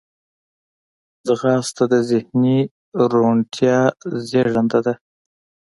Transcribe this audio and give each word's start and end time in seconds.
ځغاسته 1.27 1.83
د 1.91 1.93
ذهني 2.09 2.59
روڼتیا 3.11 3.79
زیږنده 4.29 4.79
ده 4.85 4.93